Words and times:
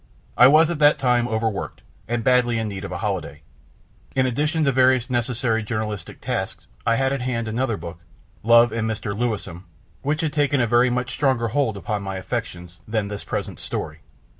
I 0.35 0.47
was 0.47 0.71
at 0.71 0.79
that 0.79 0.97
time 0.97 1.27
overworked, 1.27 1.83
and 2.07 2.23
badly 2.23 2.57
in 2.57 2.67
need 2.69 2.83
of 2.83 2.91
a 2.91 2.97
holiday. 2.97 3.43
In 4.15 4.25
addition 4.25 4.63
to 4.63 4.71
various 4.71 5.11
necessary 5.11 5.61
journalistic 5.61 6.19
tasks, 6.21 6.65
I 6.87 6.95
had 6.95 7.13
in 7.13 7.21
hand 7.21 7.47
another 7.47 7.77
book, 7.77 7.99
Love 8.41 8.71
and 8.71 8.89
Mr. 8.89 9.15
Lewisham, 9.15 9.65
which 10.01 10.21
had 10.21 10.33
taken 10.33 10.59
a 10.59 10.65
very 10.65 10.89
much 10.89 11.11
stronger 11.11 11.49
hold 11.49 11.77
upon 11.77 12.01
my 12.01 12.15
affections 12.15 12.79
than 12.87 13.09
this 13.09 13.23
present 13.23 13.59
story. 13.59 13.99